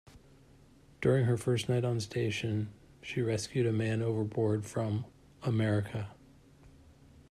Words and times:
During 0.99 1.25
her 1.25 1.37
first 1.37 1.69
night 1.69 1.85
on 1.85 1.99
station, 1.99 2.73
she 3.03 3.21
rescued 3.21 3.67
a 3.67 3.71
man 3.71 4.01
overboard 4.01 4.65
from 4.65 5.05
"America". 5.43 6.09